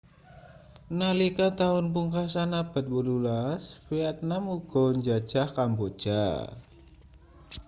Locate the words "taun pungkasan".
1.59-2.51